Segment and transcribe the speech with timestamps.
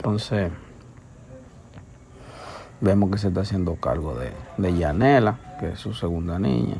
[0.00, 0.50] Entonces,
[2.80, 6.78] vemos que se está haciendo cargo de, de Yanela, que es su segunda niña.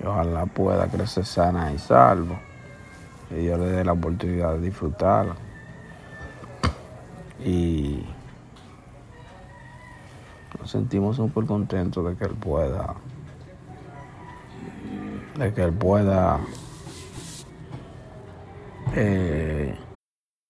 [0.00, 2.38] Y ojalá pueda crecer sana y salvo.
[3.28, 5.34] Que Dios le dé la oportunidad de disfrutarla.
[7.44, 8.02] Y
[10.58, 12.94] nos sentimos súper contentos de que él pueda,
[15.36, 16.40] de que él pueda
[18.96, 19.76] eh,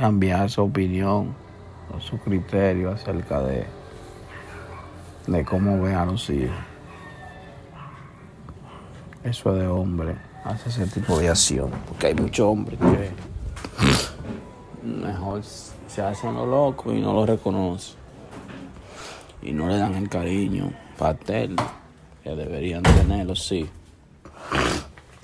[0.00, 1.34] Cambiar su opinión
[1.94, 3.66] o su criterio acerca de,
[5.26, 6.56] de cómo ven a los hijos.
[9.22, 13.10] Eso de hombre hace ese tipo de acción, porque hay muchos hombres que
[14.86, 17.96] mejor se hacen lo loco y no lo reconocen.
[19.42, 21.62] Y no le dan el cariño paterno
[22.24, 23.68] que deberían tenerlo, sí.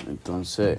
[0.07, 0.79] Entonces,